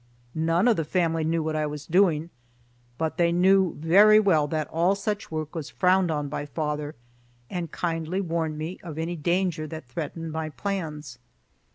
[0.33, 2.31] None of the family knew what I was doing,
[2.97, 6.95] but they knew very well that all such work was frowned on by father,
[7.51, 11.19] and kindly warned me of any danger that threatened my plans.